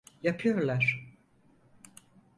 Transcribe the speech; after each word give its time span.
Yapıyorlar. 0.23 1.09